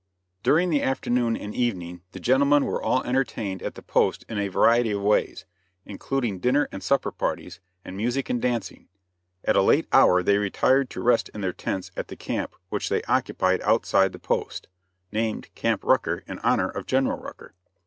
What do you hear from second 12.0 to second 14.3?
the camp which they occupied outside the